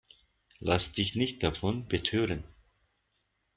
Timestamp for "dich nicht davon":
0.93-1.87